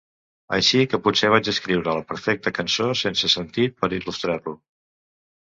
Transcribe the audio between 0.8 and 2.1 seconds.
que potser vaig escriure la